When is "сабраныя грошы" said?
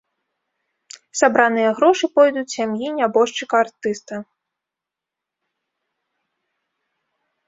1.19-2.05